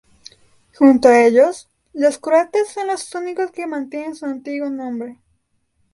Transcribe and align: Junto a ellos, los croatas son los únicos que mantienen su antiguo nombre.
Junto 0.79 1.09
a 1.09 1.19
ellos, 1.23 1.69
los 1.93 2.17
croatas 2.17 2.69
son 2.69 2.87
los 2.87 3.13
únicos 3.13 3.51
que 3.51 3.67
mantienen 3.67 4.15
su 4.15 4.25
antiguo 4.25 4.71
nombre. 4.71 5.19